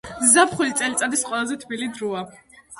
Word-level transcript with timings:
ზაფხული 0.29 0.73
წელიწადის 0.79 1.27
ყველაზე 1.29 1.61
თბილი 1.67 1.93
დროა. 2.01 2.27